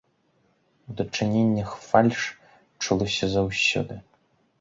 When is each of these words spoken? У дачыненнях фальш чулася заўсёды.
У 0.91 0.95
дачыненнях 1.01 1.69
фальш 1.89 2.19
чулася 2.83 3.25
заўсёды. 3.35 3.99